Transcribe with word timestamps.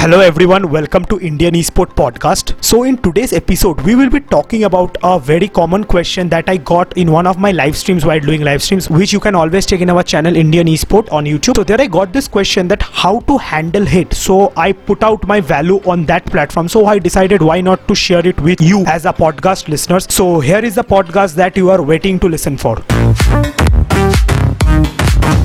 Hello 0.00 0.20
everyone, 0.20 0.70
welcome 0.70 1.04
to 1.04 1.20
Indian 1.20 1.52
Esport 1.52 1.94
Podcast. 1.94 2.54
So 2.64 2.84
in 2.84 2.96
today's 2.96 3.34
episode, 3.34 3.82
we 3.82 3.94
will 3.94 4.08
be 4.08 4.20
talking 4.20 4.64
about 4.64 4.96
a 5.02 5.20
very 5.20 5.46
common 5.46 5.84
question 5.84 6.30
that 6.30 6.48
I 6.48 6.56
got 6.56 6.96
in 6.96 7.12
one 7.12 7.26
of 7.26 7.38
my 7.38 7.52
live 7.52 7.76
streams 7.76 8.06
while 8.06 8.18
doing 8.18 8.40
live 8.40 8.62
streams, 8.62 8.88
which 8.88 9.12
you 9.12 9.20
can 9.20 9.34
always 9.34 9.66
check 9.66 9.82
in 9.82 9.90
our 9.90 10.02
channel 10.02 10.34
Indian 10.34 10.68
Esport 10.68 11.12
on 11.12 11.26
YouTube. 11.26 11.56
So 11.56 11.64
there 11.64 11.78
I 11.78 11.86
got 11.86 12.14
this 12.14 12.28
question 12.28 12.66
that 12.68 12.80
how 12.80 13.20
to 13.20 13.36
handle 13.36 13.84
hate. 13.84 14.14
So 14.14 14.54
I 14.56 14.72
put 14.72 15.02
out 15.02 15.26
my 15.26 15.38
value 15.38 15.80
on 15.80 16.06
that 16.06 16.24
platform. 16.24 16.68
So 16.68 16.86
I 16.86 16.98
decided 16.98 17.42
why 17.42 17.60
not 17.60 17.86
to 17.86 17.94
share 17.94 18.26
it 18.26 18.40
with 18.40 18.62
you 18.62 18.86
as 18.86 19.04
a 19.04 19.12
podcast 19.12 19.68
listeners. 19.68 20.06
So 20.08 20.40
here 20.40 20.64
is 20.64 20.76
the 20.76 20.84
podcast 20.84 21.34
that 21.34 21.58
you 21.58 21.68
are 21.68 21.82
waiting 21.82 22.18
to 22.20 22.26
listen 22.26 22.56
for. 22.56 22.82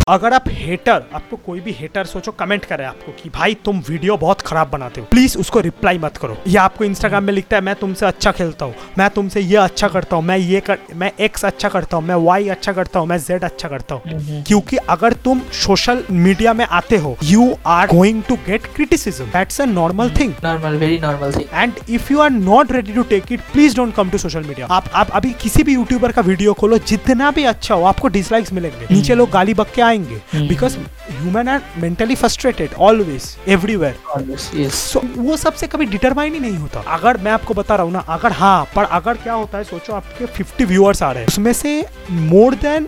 अगर 0.07 0.33
आप 0.33 0.43
hater 0.47 1.03
आपको 1.13 1.37
कोई 1.45 1.59
भी 1.59 1.71
hater 1.73 2.05
सोचो 2.05 2.31
comment 2.31 2.65
करे 2.65 2.83
आपको 2.83 3.11
कि 3.11 3.29
भाई 3.35 3.53
तुम 3.65 3.79
वीडियो 3.87 4.17
बहुत 4.17 4.41
खराब 4.41 4.69
बनाते 4.69 5.01
हो। 5.01 5.07
प्लीज़ 5.11 5.37
उसको 5.37 5.59
रिप्लाई 5.59 5.97
मत 5.97 6.17
करो। 6.17 6.35
या 6.47 6.63
आपको 6.63 6.83
इंस्टाग्राम 6.83 7.23
में 7.23 7.33
लिखता 7.33 7.57
है 7.57 7.61
मैं 7.63 7.73
तुमसे 7.75 8.05
अच्छा 8.05 8.31
खेलता 8.31 8.65
हूँ 8.65 8.75
मैं 8.97 9.09
तुमसे 9.09 9.41
ये 9.41 9.55
अच्छा 9.57 9.87
करता 9.87 10.15
हूँ 10.15 10.23
मैं 10.23 10.37
ये 10.37 10.59
कर 10.59 10.77
मैं 10.95 11.11
एक्स 11.19 11.45
अच्छा 11.45 11.69
करता 11.69 11.97
हूँ 11.97 12.05
मैं 12.05 12.15
वाई 12.25 12.49
अच्छा 12.49 12.73
करता 12.73 12.99
हूँ 12.99 13.07
मैं 13.07 13.17
जेड 13.19 13.43
अच्छा 13.43 13.69
करता 13.69 13.95
हूँ। 13.95 14.43
क्योंकि 14.47 14.77
अगर 14.89 15.13
तुम 15.23 15.41
सोशल 15.63 16.03
मीडिया 16.11 16.53
में 16.53 16.65
आते 16.65 16.97
हो 16.97 17.15
you 17.23 17.49
are 17.67 17.87
going 17.87 18.21
to 18.23 18.35
get 18.47 18.65
criticism 18.75 19.25
that's 19.27 19.59
a 19.61 19.65
normal 19.65 20.11
thing 20.19 20.33
normal 20.43 20.77
very 20.77 20.99
normal 20.99 21.33
thing 21.37 21.49
and 21.53 21.73
if 21.89 22.13
you 22.13 22.19
are 22.19 22.29
not 22.29 22.71
ready 22.71 22.93
to 22.93 23.03
take 23.09 23.31
it 23.31 23.41
please 23.53 23.75
don't 23.77 23.95
come 23.95 24.09
to 24.09 24.17
social 24.17 24.43
media 24.43 24.67
आप 24.71 24.91
आप 24.93 25.11
अभी 25.11 25.33
किसी 25.41 25.63
भी 25.63 25.73
YouTuber 25.73 26.11
का 26.11 26.21
video 26.21 26.53
खोलो 26.53 26.77
जितना 26.87 27.31
भी 27.31 27.43
अच्छा 27.45 27.75
हो 27.75 27.83
आपको 27.85 28.07
डिसलाइक्स 28.09 28.53
मिलेंगे। 28.53 28.93
नीचे 28.93 29.15
लोग 29.15 29.29
गाली 29.31 29.53
बक 29.53 29.73
के 29.75 29.93
आएँगे 29.95 30.47
because 30.47 30.77
human 31.11 31.47
are 31.47 31.61
mentally 31.77 32.15
frustrated 32.15 32.73
always 32.81 33.35
everywhere 33.47 34.69
so 34.71 35.01
वो 35.17 35.37
सबसे 35.37 35.67
कभी 35.67 35.85
डिटरमाइन 35.85 36.33
ही 36.33 36.39
नहीं 36.39 36.57
होता। 36.57 36.83
अगर 36.93 37.17
मैं 37.17 37.31
आपको 37.31 37.53
बता 37.53 37.75
रहा 37.75 37.83
हूँ 37.83 37.93
ना 37.93 37.99
अगर 38.09 38.31
हाँ 38.33 38.63
पर 38.75 38.83
अगर 38.99 39.17
क्या 39.17 39.33
होता 39.33 39.57
है 39.57 39.63
सोचो 39.63 39.93
आपके 39.93 40.25
50 40.35 40.65
व्यूअर्स 40.67 41.03
आ 41.03 41.11
रहे 41.11 41.21
हैं। 41.21 41.27
उसमें 41.27 41.51
से 41.53 41.83
मोर 42.11 42.55
देन 42.55 42.87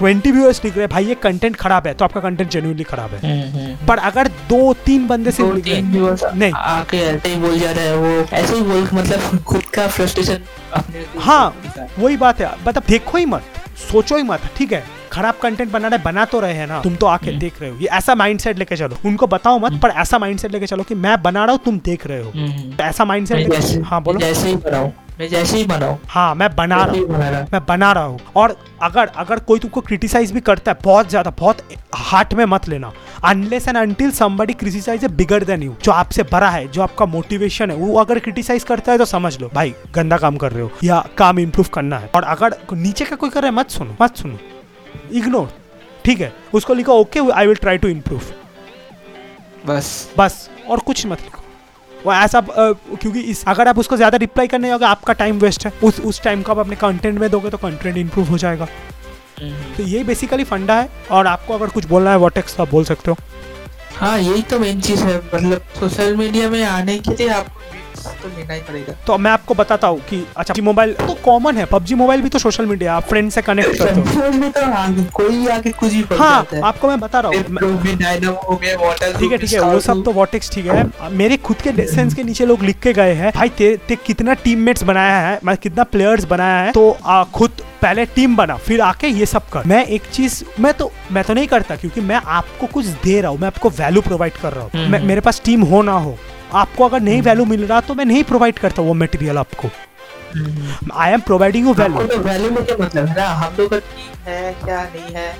20 0.00 0.26
व्यूअर्स 0.26 0.64
लिख 0.64 0.76
रहे 0.76 0.86
भाई 0.86 1.04
ये 1.06 1.14
कंटेंट 1.16 1.56
खराब 1.56 1.86
है 1.86 1.92
तो 1.94 2.04
आपका 2.04 2.20
कंटेंट 2.20 2.50
जेन्युइनली 2.50 2.84
खराब 2.84 3.10
है। 3.14 3.86
पर 3.86 3.98
अगर 4.00 4.28
दो 4.48 4.72
तीन 4.86 5.06
बंदे 5.06 5.30
से 5.30 5.52
लिख 5.52 5.68
रहे 5.68 5.80
नहीं। 6.34 6.52
आके 6.52 6.96
ऐसे 6.98 7.28
ही 7.28 7.36
बोल 7.40 7.58
जा 7.58 7.70
रहे 7.70 7.86
हैं 7.86 7.96
वो 7.96 8.36
ऐसे 8.36 8.54
ही 8.54 8.60
बोल 8.62 8.88
मतलब 8.94 9.42
खुद 9.44 9.62
का 9.74 9.86
फ्रस्ट्रेशन 9.88 10.42
हाँ 11.18 11.54
वही 11.98 12.16
बात 12.16 12.40
है। 12.40 12.54
मतलब 12.66 12.82
देखो 12.88 13.18
ही 13.18 13.26
मत 13.26 13.42
सोचो 13.90 14.16
ही 14.16 14.22
मत 14.22 14.40
ठीक 14.56 14.72
है? 14.72 14.84
खराब 15.16 15.34
कंटेंट 15.42 15.70
बना 15.72 15.88
रहे 15.88 16.02
बना 16.04 16.24
तो 16.24 16.40
रहे 16.40 16.54
हैं 16.54 16.66
ना। 16.66 16.80
तुम 16.82 16.96
तो 16.96 17.06
आके 17.06 17.26
हम्म। 17.26 17.38
देख 17.40 17.60
रहे 17.60 17.70
हो। 17.70 17.76
ये 17.76 17.88
ऐसा 17.92 18.14
माइंडसेट 18.14 18.58
लेके 18.58 18.76
चलो। 18.76 18.96
उनको 19.04 19.26
बताओ 19.26 19.58
मत 19.58 19.80
पर 19.82 19.90
ऐसा 19.96 20.18
माइंडसेट 20.18 20.52
लेके 20.52 20.66
चलो 20.66 20.82
कि 20.82 20.94
मैं 20.96 21.22
बना 21.22 21.44
रहा 21.44 21.52
हूँ 21.52 21.60
तुम 21.64 21.78
देख 21.84 22.06
रहे 22.06 22.22
हो। 22.22 22.30
हम्म। 22.30 22.84
ऐसा 22.84 23.04
माइंडसेट 23.04 23.84
हाँ 23.84 24.02
बोलो। 24.02 24.20
जैसे 24.20 24.48
ही 24.48 24.56
बनाऊँ। 24.56 24.92
मैं 25.20 25.28
जैसे 25.28 25.56
ही 25.56 25.64
बनाऊँ। 25.64 25.98
हाँ 26.08 26.34
मैं 26.34 26.48
बना 26.56 26.82
रहा 26.84 26.96
हूँ 26.96 27.46
मैं 27.52 27.60
बना 27.68 27.90
रहा 27.92 28.04
हूँ। 28.04 28.18
और 28.36 28.56
अगर 28.82 29.06
अगर 29.16 29.38
कोई 29.40 29.58
तुमको 29.58 29.80
क्रिटिसाइज 29.80 30.32
भी 30.32 30.40
करता 30.40 30.72
है 30.72 30.78
बहुत 30.82 31.08
ज़्यादा 31.10 31.30
बहुत 31.38 31.62
हार्ट 31.96 32.34
में 32.34 32.44
मत 32.44 32.68
लेना। 32.68 32.92
Unless 33.24 33.68
and 33.68 33.76
until 33.76 34.10
somebody 34.10 34.52
criticise 34.54 35.04
bigger 35.12 35.44
than 35.44 35.62
you 35.62 35.74
जो 35.84 35.92
आपसे 35.92 36.22
बड़ा 36.32 36.50
है 36.50 36.66
जो 36.68 36.82
आपका 36.82 37.06
मोटिवेशन 37.06 37.70
है 37.70 37.76
वो 37.76 37.98
अगर 38.00 38.18
क्रिटिसाइज 38.18 38.64
करता 38.64 38.92
है 38.92 38.98
तो 38.98 39.04
समझ 39.04 39.38
लो 39.40 39.50
भाई 39.54 39.74
गंदा 39.94 40.16
काम 40.16 40.36
कर 40.36 40.52
रहे 40.52 40.62
हो 40.62 40.70
या 40.84 41.04
काम 41.18 41.38
इम्प्रूव 41.38 41.66
करना 41.74 41.98
है। 41.98 42.10
और 42.14 42.24
अगर 42.26 42.56
नीचे 42.74 43.04
का 43.04 43.16
कोई 43.16 43.30
कर 43.30 43.40
रहा 43.40 43.50
है 43.50 43.56
मत 43.56 43.70
सुनो 43.70 43.96
मत 44.02 44.16
सुनो। 44.16 44.38
इग्नोर 45.12 45.48
ठीक 46.04 46.20
है? 46.20 46.32
उसको 46.54 46.74
लिखो 46.74 46.92
okay 46.94 47.20
I 47.32 47.46
will 47.46 47.56
try 47.56 47.78
to 47.78 47.88
improve 47.88 48.22
बस। 49.66 49.88
बस। 50.18 50.48
और 50.68 50.80
कुछ 50.80 51.06
मत 51.06 51.22
लिखो। 51.22 51.42
वो 52.04 52.12
ऐसा 52.12 52.38
अ, 52.38 52.72
क्योंकि 52.92 53.20
इस 53.20 53.44
अगर 53.48 53.68
आप 53.68 53.78
उसको 53.78 53.96
ज़्यादा 53.96 54.16
रिप्लाई 54.18 54.46
करने 54.46 54.68
जाओगे 54.68 54.84
आपका 54.84 55.12
टाइम 55.14 55.38
वेस्ट 55.38 55.66
है। 55.66 55.72
उस 55.84 56.00
उस 56.02 56.22
टाइम 56.22 56.42
को 56.42 56.52
आप 56.52 56.58
अपने 56.58 56.76
कंटेंट 56.76 57.18
में 57.18 57.30
दोगे 57.30 57.50
तो 57.50 57.56
कंटेंट 57.58 57.96
इंप्रूव 57.96 58.28
हो 58.28 58.38
जाएगा। 58.38 58.68
तो 59.76 59.82
ये 59.82 60.02
बेसिकली 60.04 60.44
फंडा 60.44 60.74
है 60.74 60.88
और 61.12 61.26
आपको 61.26 61.54
अगर 61.54 61.68
कुछ 61.68 61.86
बोलना 61.86 62.10
है 62.10 62.16
वॉटेक्स 62.18 62.56
तो 62.56 62.62
आप 62.62 62.70
बोल 62.70 62.84
सकते 62.84 63.10
हो। 63.10 63.16
हाँ 63.96 64.18
यही 64.18 64.42
तो 64.42 64.58
मेन 64.58 64.80
चीज़ 64.80 65.02
है। 65.04 65.16
मतलब 65.34 65.62
सोशल 65.80 66.16
मीडिया 66.16 66.48
में 66.50 66.62
आने 66.64 66.98
के 66.98 67.10
लिए 67.12 67.28
आपको 67.30 67.60
तो 68.22 68.28
लेना 68.28 68.54
ही 68.54 68.60
पड़ेगा 68.60 68.94
तो 69.06 69.18
मैं 69.18 69.30
आपको 69.30 69.54
बताता 69.54 69.88
हूँ 69.88 70.00
कि 70.08 70.24
अच्छा 70.36 70.62
मोबाइल 70.62 70.92
तो 70.96 71.14
कॉमन 71.24 71.56
है 71.56 71.64
पबजी 71.66 71.94
मोबाइल 71.94 72.22
भी 72.22 72.28
तो 72.28 72.38
सोशल 72.38 72.66
मीडिया 72.66 72.94
आप 72.96 73.08
फ्रेंड 73.08 73.30
से 73.30 73.42
कनेक्ट 73.42 73.78
करते 73.78 74.00
हो। 74.00 74.50
तो 74.50 75.04
कोई 75.14 75.46
आके 75.48 75.70
कुछ 75.72 75.92
ही 75.92 76.02
बोल 76.02 76.18
हाँ 76.18 76.46
आपको 76.64 76.88
मैं 76.88 76.98
बता 77.00 77.20
रहा 77.20 77.32
हूँ 77.32 77.36
हो 78.46 78.56
ठीक 79.18 79.32
है 79.32 79.38
ठीक 79.38 79.52
है 79.52 79.60
वो 79.62 79.80
सब 79.80 80.02
तो 80.04 80.12
वॉटेक्स 80.12 80.50
ठीक 80.54 80.66
है। 80.66 80.84
मेरे 81.12 81.36
खुद 81.46 81.56
के 81.56 81.72
डिस्टेंस 81.72 82.14
के 82.14 82.22
नीचे 82.22 82.46
लोग 82.46 82.62
लिख 82.62 82.78
के 82.80 82.92
गए 82.92 83.12
हैं 83.14 83.32
भाई 83.36 83.48
ते, 83.48 83.76
ते 83.88 83.96
कितना 83.96 84.34
टीममेट्स 84.44 84.82
बनाया 84.84 85.18
है 85.28 85.38
मैं 85.44 85.56
कितना 85.56 85.84
प्लेयर्स 85.86 86.24
बनाया 86.26 86.58
है 86.58 86.72
तो 86.72 86.90
आ, 87.04 87.24
खुद 87.24 87.62
पहले 87.82 88.04
टीम 88.06 88.36
बना 88.36 88.56
फिर 88.56 88.80
आके 88.80 89.08
ये 89.08 89.26
सब 89.26 89.48
कर। 89.48 89.64
मैं 89.66 89.84
एक 89.86 90.02
चीज़ 90.12 90.42
मैं 90.60 90.72
तो 90.74 90.90
मैं 91.12 91.24
तो 91.24 91.34
नहीं 91.34 91.46
करता 91.46 91.76
क्योंकि 91.76 92.00
मैं 92.00 92.20
आपको 92.36 92.66
कुछ 92.66 92.86
दे 93.04 93.20
रहा 93.20 93.30
हूँ 93.30 93.38
मैं 93.40 93.46
आपको 93.46 93.70
वैल्यू 93.70 94.02
प्रोवाइड 94.02 94.32
कर 94.32 94.52
रहा 94.52 94.62
हूँ। 94.62 94.70
हम्म, 94.74 94.94
हम्म। 94.94 95.06
मेरे 95.08 95.20
पास 95.20 95.40
टीम 95.44 95.62
हो 95.62 95.82
ना 95.82 95.92
हो 95.92 96.16
आपको 96.54 96.84
अगर 96.84 97.00
नहीं 97.00 97.22
वैल्यू 97.22 97.44
मिल 97.44 97.66
रहा 97.66 97.80
तो 97.80 97.94
मैं 97.94 98.04
नहीं 98.04 98.22
प्रोवाइड 98.24 98.58
करता 98.58 98.82
वो 98.82 98.94
मटेरियल 98.94 99.38
आपको। 99.38 99.68
I 100.94 101.12
am 101.12 101.20
providing 101.20 101.66
you 101.66 101.72
value 101.74 102.18
value 102.18 102.50
में 102.50 102.64
क्या 102.64 102.76
मतलब 102.80 103.06
है? 103.06 103.14
ना 103.16 103.28
हम 103.28 103.54
लोग 103.58 103.70
का 103.70 103.78
टीम 103.78 104.28
है 104.28 104.52
क्या 104.64 104.82
नहीं 104.84 105.14
है? 105.14 105.34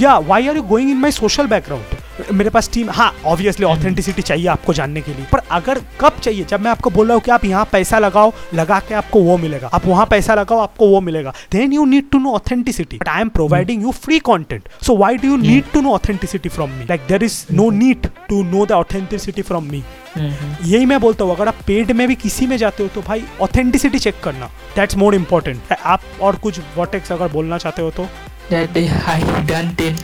या 0.00 0.16
why 0.18 0.48
are 0.48 0.56
you 0.56 0.62
going 0.62 0.90
in 0.90 0.96
my 0.96 1.10
social 1.12 1.46
background 1.46 1.84
मेरे 2.32 2.50
पास 2.50 2.70
टीम 2.72 2.90
हाँ 2.90 3.12
ऑब्वियसली 3.26 3.66
ऑथेंटिसिटी 3.66 4.22
चाहिए 4.22 4.46
आपको 4.48 4.72
जानने 4.74 5.00
के 5.00 5.14
लिए। 5.14 5.26
पर 5.32 5.40
अगर 5.50 5.80
कब 6.00 6.18
चाहिए? 6.22 6.44
जब 6.44 6.60
मैं 6.60 6.70
आपको 6.70 6.90
बोल 6.90 7.06
रहा 7.06 7.14
हूँ 7.14 7.22
कि 7.22 7.30
आप 7.30 7.44
यहाँ 7.44 7.64
पैसा 7.72 7.98
लगाओ 7.98 8.32
लगा 8.54 8.78
के 8.88 8.94
आपको 8.94 9.22
वो 9.22 9.36
मिलेगा। 9.38 9.70
आप 9.74 9.86
वहाँ 9.86 10.06
पैसा 10.06 10.34
लगाओ 10.34 10.58
आपको 10.58 10.88
वो 10.88 11.00
मिलेगा। 11.00 11.32
Then 11.52 11.72
you 11.72 11.84
need 11.84 12.10
to 12.10 12.18
know 12.18 12.32
authenticity 12.34 12.96
but 12.96 13.08
I 13.08 13.20
am 13.20 13.28
providing 13.30 13.82
you 13.82 13.90
free 13.92 14.18
content 14.20 14.68
so 14.82 14.96
why 14.96 15.16
do 15.16 15.28
you 15.28 15.36
need 15.36 15.70
to 15.72 15.80
know 15.80 15.92
authenticity 15.92 16.48
from 16.48 16.70
me 16.70 16.84
like 16.84 17.06
there 17.08 17.24
is 17.24 17.44
no 17.52 17.70
need 17.72 18.06
to 18.28 18.42
know 18.44 18.66
the 18.66 18.72
authenticity 18.72 19.42
from 19.42 19.64
me 19.64 19.82
यही 20.16 20.86
मैं 20.86 21.00
बोलता 21.00 21.24
हूँ 21.24 21.34
अगर 21.34 21.48
आप 21.48 21.58
paid 21.66 21.90
में 21.92 22.06
भी 22.08 22.14
किसी 22.16 22.46
में 22.46 22.56
जाते 22.56 22.82
हो 22.82 22.88
तो 22.94 23.02
भाई 23.02 23.22
ऑथेंटिसिटी 23.40 23.98
चेक 23.98 24.20
करना। 24.24 24.46
दैट्स 24.76 24.96
मोर 24.96 25.14
इम्पोर्टेंट 25.14 25.72
आप 25.72 26.00
और 26.22 26.36
कुछ 26.36 26.60
वॉटेक्स 26.76 27.12
अगर 27.12 27.28
बोलना 27.32 27.58
चाहते 27.58 27.82
हो 27.82 27.90
तो। 27.90 28.06
That 28.50 28.72
day 28.74 28.86
I 29.14 29.18
done 29.50 29.70
10 29.76 30.02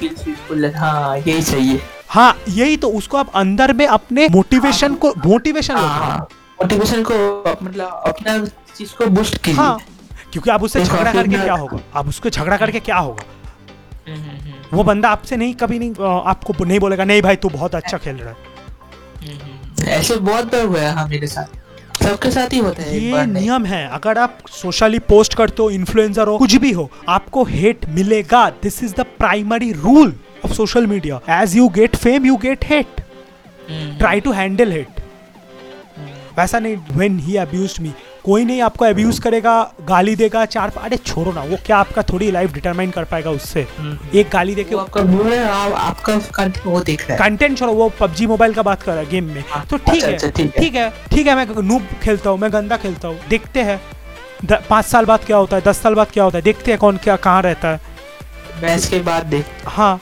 kills 0.00 0.24
with 0.50 0.74
हाँ 0.76 1.18
यही 1.18 1.42
चाहिए 1.42 1.80
हाँ 2.08 2.36
यही 2.48 2.76
तो 2.76 2.88
उसको 2.90 3.16
आप 3.16 3.30
अंदर 3.34 3.72
में 3.72 3.86
अपने 3.86 4.28
मोटिवेशन 4.30 4.94
को 4.94 5.12
मोटिवेशन 5.26 5.76
हाँ 5.76 6.18
मोटिवेशन 6.62 7.02
को 7.02 7.14
मतलब 7.62 8.02
अपना 8.06 8.38
चीज़ 8.76 8.92
को 8.98 9.06
बूस्ट 9.06 9.36
कीजिए 9.38 9.54
हाँ 9.54 9.78
क्योंकि 10.32 10.50
आप 10.50 10.62
उससे 10.62 10.84
झगड़ा 10.84 11.12
करके 11.12 11.38
क्या 11.38 11.54
होगा? 11.54 11.78
आप 11.94 12.08
उसको 12.08 12.30
झगड़ा 12.30 12.56
करके 12.56 12.80
क्या 12.80 12.96
होगा? 12.96 13.24
हम्म, 14.08 14.18
हम्म, 14.20 14.40
हम्म, 14.40 14.76
वो 14.76 14.82
बंदा 14.84 15.08
आपसे 15.08 15.36
नहीं 15.36 15.54
कभी 15.54 15.78
नहीं 15.78 15.90
आपको 16.26 16.64
नहीं 16.64 16.78
बोलेगा 16.80 17.04
नहीं 17.04 17.22
भाई 17.22 17.36
तू 17.36 17.48
बहुत 17.48 17.74
अच्छा 17.74 17.98
खेल 18.06 18.16
रहा 18.16 18.34
है। 18.34 19.98
ऐसे 19.98 20.16
बहुत 20.16 20.52
बार 20.52 20.64
हुआ 20.64 20.80
है 20.80 20.92
हाँ 20.94 21.06
मेरे 21.08 21.26
साथ। 21.26 21.65
सबके 22.06 22.30
साथ 22.30 22.52
ही 22.52 22.58
होता 22.58 22.82
है 22.82 22.98
ये 22.98 23.24
नियम 23.26 23.64
है। 23.66 23.86
अगर 23.94 24.18
आप 24.18 24.38
सोशली 24.52 24.98
पोस्ट 25.08 25.34
करते 25.34 25.62
हो 25.62 25.70
इन्फ्लुएंसर 25.70 26.28
हो 26.28 26.36
कुछ 26.38 26.54
भी 26.56 26.70
हो 26.72 26.90
आपको 27.08 27.44
हेट 27.44 27.86
मिलेगा। 27.94 28.48
This 28.62 28.82
is 28.84 28.94
the 28.94 29.06
primary 29.18 29.72
rule 29.72 30.14
of 30.44 30.52
social 30.52 30.86
media 30.86 31.20
as 31.42 31.56
you 31.56 31.68
get 31.76 31.96
fame 31.96 32.26
you 32.26 32.36
get 32.42 32.64
hate 32.64 33.00
try 33.98 34.20
to 34.20 34.32
handle 34.32 34.72
hate 34.72 35.00
वैसा 36.38 36.58
नहीं 36.58 36.76
व्हेन 36.92 37.18
ही 37.18 37.36
अब्यूज 37.38 37.76
मी 37.80 37.92
कोई 38.26 38.44
नहीं 38.44 38.60
आपको 38.62 38.84
अब्यूज 38.84 39.18
करेगा 39.18 39.52
गाली 39.88 40.14
देगा 40.16 40.44
चार 40.46 40.72
अरे 40.78 40.96
छोड़ो 40.98 41.32
ना 41.32 41.42
वो 41.42 41.56
क्या 41.66 41.76
आपका 41.76 42.02
थोड़ी 42.02 42.30
लाइफ 42.30 42.52
डिटरमाइन 42.52 42.90
कर 42.90 43.04
पाएगा 43.04 43.30
उससे? 43.30 43.66
हम्म। 43.78 44.18
एक 44.18 44.30
गाली 44.30 44.54
देके 44.54 44.76
आपका 44.76 45.00
है 45.28 45.38
आपका 45.48 46.18
कंटेंट 46.34 46.66
वो 46.66 46.80
देख 46.80 47.08
रहा 47.08 47.12
है। 47.12 47.18
कंटेंट 47.18 47.58
छोड़ो 47.58 47.72
वो 47.72 47.88
पबजी 48.00 48.26
मोबाइल 48.26 48.54
का 48.54 48.62
बात 48.62 48.82
कर 48.82 48.92
रहा 48.92 49.00
है 49.00 49.10
गेम 49.10 49.24
में। 49.24 49.44
हाँ, 49.50 49.64
तो 49.70 49.76
ठीक 49.76 49.88
अच्छा, 49.94 50.06
है 50.06 50.14
अच्छा, 50.14 50.28
ठीक 50.58 50.74
है। 50.74 50.90
ठीक 51.10 51.26
है 51.26 51.34
मैं 51.36 51.62
नूब 51.62 51.86
खेलता 52.02 52.30
हूँ 52.30 52.38
मैं 52.38 52.52
गंदा 52.52 52.76
खेलता 52.76 53.08
हूँ। 53.08 53.18
देखते 53.28 53.62
हैं 53.62 53.80
पाँच 54.68 54.84
साल 54.84 55.04
बाद 55.04 55.24
क्या 55.24 55.36
होता 55.36 55.56
है 55.56 55.62
दस 55.62 55.82
साल 55.82 55.94
बाद 55.94 56.10
क्या 56.12 56.24
होता 56.24 56.38
है 56.38 56.42
देखते 56.44 56.70
हैं 56.70 56.78
कौन 56.80 56.96
क्या 57.04 57.16
कहाँ 57.18 57.42
रहता 57.42 57.68
है। 57.68 57.80
मैच 58.62 58.86
के 58.86 58.98
बाद 59.02 59.26
देख। 59.26 59.46
हाँ 59.68 60.00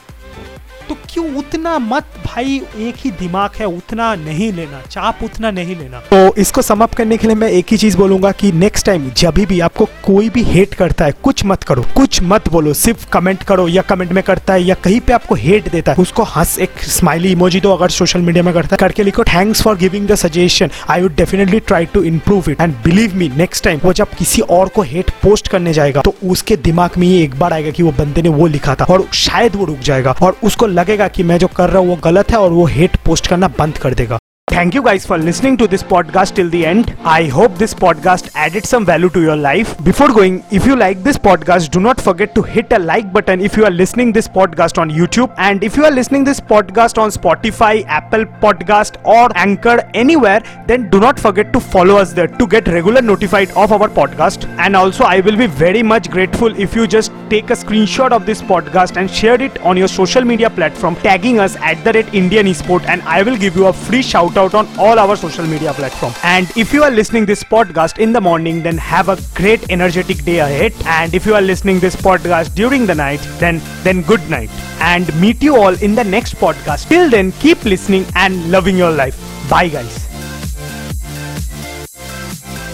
तो 0.89 0.95
क्यों 1.15 1.27
उतना 1.37 1.79
मत 1.79 2.05
भाई, 2.25 2.61
एक 2.79 2.95
ही 2.99 3.11
दिमाग 3.11 3.51
है, 3.59 3.67
उतना 3.67 4.15
नहीं 4.15 4.51
लेना, 4.53 4.81
चाप 4.91 5.19
उतना 5.25 5.51
नहीं 5.51 5.77
लेना। 5.77 5.99
तो 6.11 6.35
इसको 6.37 6.63
समाप्त 6.63 6.95
करने 6.95 7.17
के 7.17 7.27
लिए 7.27 7.37
मैं 7.37 7.49
एक 7.49 7.67
ही 7.71 7.77
चीज़ 7.77 7.97
बोलूँगा 7.97 8.31
कि 8.33 8.51
नेक्स्ट 8.53 8.87
टाइम 8.87 9.09
जब 9.17 9.35
भी 9.49 9.59
आपको 9.61 9.85
कोई 10.05 10.31
भी 10.31 10.43
हेट 10.43 10.75
करता 10.75 11.05
है, 11.05 11.13
कुछ 11.23 11.45
मत 11.45 11.63
करो, 11.63 11.85
कुछ 11.97 12.21
मत 12.23 12.49
बोलो, 12.49 12.73
सिर्फ़ 12.75 13.07
कमेंट 13.09 13.43
करो 13.43 13.67
या 13.69 13.83
कमेंट 13.83 14.13
में 14.13 14.23
करता 14.23 14.53
है 14.53 14.63
या 14.63 14.75
कहीं 14.75 15.01
पे 15.01 15.13
आपको 15.13 15.35
हेट 15.35 15.69
देता 15.69 15.93
है, 15.93 15.99
उसको 15.99 16.23
हंस, 16.23 16.59
एक 16.59 16.83
स्माइली 16.89 17.33
इमोजी 17.33 17.61
दो 17.61 17.73
अगर 17.73 17.91
सोशल 17.91 18.21
मीडिया 18.21 18.45
में 18.45 18.53
करता 18.55 18.75
है। 18.75 18.79
करके 18.79 19.03
लिखो 19.03 19.25
thanks 19.25 19.63
for 19.63 19.77
giving 19.77 20.09
the 20.09 20.15
suggestion 20.15 20.71
I 20.91 21.03
would 21.03 21.15
definitely 21.17 21.61
try 21.61 21.87
to 21.95 22.03
improve 22.03 22.51
it 22.51 22.61
and 22.61 22.75
believe 22.85 23.15
me 23.17 23.31
next 23.37 23.65
time 23.65 23.81
वो 23.85 23.93
जब 23.93 24.17
किसी 24.19 24.43
और 24.51 24.69
को 24.69 24.83
हेट 24.83 25.11
पोस्ट 25.23 25.49
करने 25.49 25.73
जाएगा 25.73 26.01
तो 26.01 26.15
उसके 26.31 26.57
दिमाग 26.65 26.99
में 26.99 27.07
ये 27.07 27.23
एक 27.23 27.39
बार 27.39 27.53
आएगा 27.53 27.71
कि 27.71 27.83
वो 27.83 27.93
बंदे 27.99 28.23
ने 28.23 28.29
वो 28.41 28.47
लिखा 28.49 28.75
था 28.75 28.85
और 28.85 29.09
शायद 29.15 29.57
वो 29.57 29.65
रुक 29.65 29.79
जाएगा 29.85 30.17
और 30.23 30.37
उसको 30.45 30.67
लगेगा 31.05 31.09
कि 31.09 31.23
मैं 31.23 31.39
जो 31.39 31.47
कर 31.57 31.71
रहा 31.71 31.79
हूँ 31.79 31.89
वो 31.89 31.97
गलत 32.05 32.31
है 32.31 32.39
और 32.39 32.51
वो 32.51 32.67
हेट 32.67 32.97
पोस्ट 33.07 33.27
करना 33.27 33.49
बंद 33.59 33.79
कर 33.79 33.95
देगा। 33.95 34.19
Thank 34.49 34.75
you 34.75 34.83
guys 34.83 35.07
for 35.07 35.19
listening 35.19 35.57
to 35.59 35.67
this 35.67 35.83
podcast 35.83 36.35
till 36.37 36.51
the 36.51 36.55
end 36.55 36.91
I 37.07 37.29
hope 37.29 37.51
this 37.59 37.73
podcast 37.75 38.29
added 38.39 38.67
some 38.67 38.85
value 38.85 39.09
to 39.09 39.21
your 39.21 39.37
life 39.37 39.83
before 39.83 40.13
going 40.13 40.39
if 40.53 40.69
you 40.69 40.77
like 40.77 41.03
this 41.05 41.17
podcast 41.25 41.73
do 41.73 41.81
not 41.81 42.01
forget 42.01 42.33
to 42.35 42.43
hit 42.49 42.73
a 42.75 42.79
like 42.79 43.13
button 43.13 43.41
if 43.41 43.59
you 43.59 43.65
are 43.65 43.73
listening 43.73 44.13
this 44.13 44.29
podcast 44.35 44.79
on 44.79 44.91
YouTube 44.91 45.35
and 45.41 45.65
if 45.65 45.79
you 45.79 45.85
are 45.85 45.93
listening 45.93 46.27
this 46.27 46.41
podcast 46.49 46.99
on 46.99 47.11
Spotify 47.11 47.79
Apple 47.99 48.25
podcast 48.43 48.97
और 49.17 49.35
Anchor 49.37 49.83
anywhere 50.17 50.43
then 50.69 50.89
do 50.91 51.01
not 51.01 51.19
forget 51.19 51.53
to 51.53 51.61
follow 51.73 51.97
us 51.97 52.15
that 52.15 52.39
to 52.39 52.47
get 52.47 52.69
regular 52.69 53.03
notified 53.03 53.53
of 53.57 53.75
our 53.75 53.89
podcast 53.97 54.47
and 54.61 54.77
also 54.77 55.05
I 55.05 55.21
will 55.21 55.37
be 55.37 55.47
very 55.59 55.83
much 55.93 56.09
grateful 56.09 56.55
if 56.59 56.79
you 56.79 56.87
just 56.87 57.13
take 57.35 57.51
a 57.51 57.59
screenshot 57.61 58.13
of 58.13 58.27
this 58.27 58.41
podcast 58.41 58.97
and 58.97 59.11
share 59.11 59.41
it 59.47 59.57
on 59.71 59.77
your 59.77 59.89
social 59.89 60.25
media 60.25 60.49
platform 60.59 60.95
tagging 61.07 61.41
us 61.45 61.57
at 61.71 61.83
the 61.87 61.93
rate 61.97 62.15
Indian 62.15 62.47
Esport 62.47 62.87
and 62.95 63.03
I 63.15 63.25
will 63.25 63.37
give 63.37 63.57
you 63.57 63.67
a 63.67 63.73
free 63.73 64.03
shout 64.03 64.37
out 64.37 64.55
on 64.55 64.69
all 64.79 65.01
our 65.01 65.17
social 65.17 65.45
media 65.45 65.73
platform. 65.73 66.13
And 66.23 66.57
if 66.57 66.73
you 66.73 66.85
are 66.85 66.93
listening 66.93 67.27
this 67.27 67.43
podcast 67.43 67.99
in 67.99 68.13
the 68.13 68.21
morning, 68.21 68.63
then 68.63 68.79
have 68.79 69.09
a 69.09 69.19
great 69.35 69.69
energetic 69.69 70.25
day 70.25 70.39
ahead. 70.39 70.73
And 70.87 71.13
if 71.13 71.27
you 71.27 71.35
are 71.35 71.43
listening 71.43 71.81
this 71.81 71.97
podcast 71.97 72.55
during 72.55 72.87
the 72.87 72.95
night, 72.95 73.29
then 73.45 73.61
then 73.83 74.03
good 74.03 74.31
night. 74.31 74.51
And 74.95 75.15
meet 75.21 75.43
you 75.43 75.57
all 75.57 75.83
in 75.91 75.97
the 75.97 76.05
next 76.05 76.37
podcast. 76.37 76.89
Till 76.89 77.11
then, 77.11 77.33
keep 77.33 77.65
listening 77.65 78.07
and 78.15 78.51
loving 78.53 78.77
your 78.77 78.93
life. 78.93 79.19
Bye 79.51 79.69
guys. 79.69 80.14